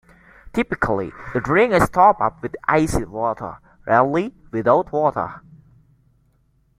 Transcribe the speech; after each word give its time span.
Typically 0.51 1.11
the 1.31 1.39
drink 1.39 1.71
is 1.73 1.87
topped 1.91 2.21
up 2.21 2.41
with 2.41 2.55
iced 2.67 3.05
water, 3.05 3.59
rarely 3.85 4.33
without 4.51 4.91
water. 4.91 5.43